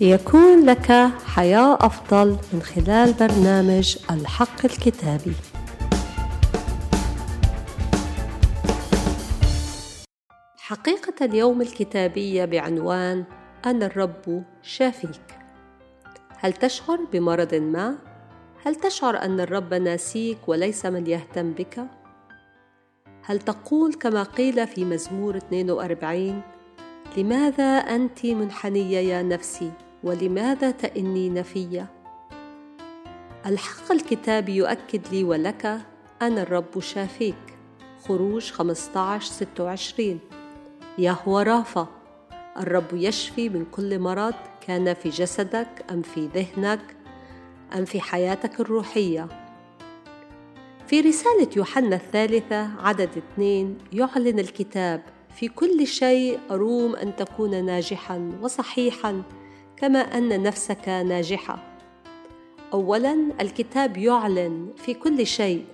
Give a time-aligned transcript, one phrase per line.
[0.00, 0.92] ليكون لك
[1.26, 5.32] حياة أفضل من خلال برنامج الحق الكتابي.
[10.58, 13.24] حقيقة اليوم الكتابية بعنوان
[13.66, 15.38] أنا الرب شافيك.
[16.38, 17.98] هل تشعر بمرض ما؟
[18.64, 21.86] هل تشعر أن الرب ناسيك وليس من يهتم بك؟
[23.22, 26.42] هل تقول كما قيل في مزمور 42
[27.16, 29.72] لماذا أنت منحنية يا نفسي
[30.04, 31.84] ولماذا تئنين في
[33.46, 35.80] الحق الكتابي يؤكد لي ولك
[36.22, 37.34] أنا الرب شافيك.
[38.08, 40.20] خروج 15 26
[40.98, 41.88] يهوى رافا.
[42.58, 44.34] الرب يشفي من كل مرض
[44.66, 46.96] كان في جسدك أم في ذهنك
[47.76, 49.28] أم في حياتك الروحية.
[50.86, 55.02] في رسالة يوحنا الثالثة عدد اثنين يعلن الكتاب
[55.36, 59.22] في كل شيء أروم أن تكون ناجحا وصحيحا
[59.76, 61.58] كما أن نفسك ناجحة.
[62.72, 65.64] اولا الكتاب يعلن في كل شيء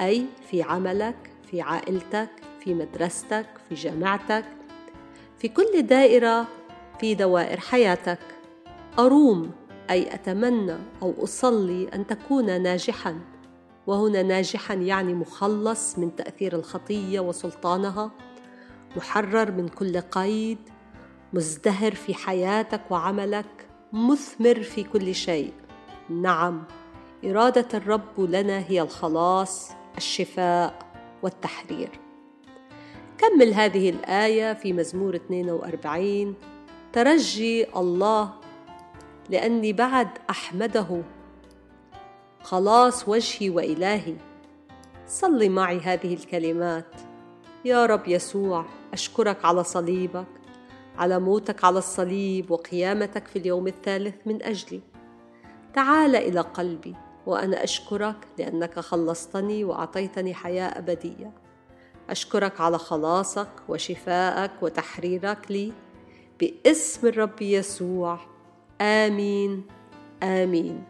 [0.00, 1.16] أي في عملك
[1.50, 2.30] في عائلتك
[2.64, 4.44] في مدرستك في جامعتك
[5.38, 6.46] في كل دائرة
[7.00, 8.18] في دوائر حياتك.
[8.98, 9.50] أروم
[9.90, 13.20] أي أتمنى أو أصلي أن تكون ناجحا.
[13.86, 18.10] وهنا ناجحا يعني مخلص من تأثير الخطية وسلطانها
[18.96, 20.58] محرر من كل قيد
[21.32, 25.52] مزدهر في حياتك وعملك مثمر في كل شيء.
[26.08, 26.64] نعم
[27.24, 30.78] إرادة الرب لنا هي الخلاص الشفاء
[31.22, 31.90] والتحرير.
[33.18, 36.34] كمل هذه الآية في مزمور 42
[36.92, 38.32] ترجي الله
[39.30, 41.02] لأني بعد أحمده.
[42.42, 44.16] خلاص وجهي وإلهي.
[45.06, 46.94] صلي معي هذه الكلمات.
[47.64, 50.39] يا رب يسوع أشكرك على صليبك.
[50.98, 54.80] على موتك على الصليب وقيامتك في اليوم الثالث من أجلي.
[55.74, 56.94] تعال إلى قلبي
[57.26, 61.32] وأنا أشكرك لأنك خلصتني وأعطيتني حياة أبدية.
[62.10, 65.72] أشكرك على خلاصك وشفائك وتحريرك لي.
[66.40, 68.18] باسم الرب يسوع
[68.80, 69.66] آمين
[70.22, 70.84] آمين.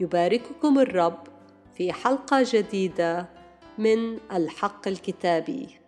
[0.00, 1.18] يبارككم الرب
[1.74, 3.26] في حلقة جديدة
[3.78, 5.85] من الحق الكتابي.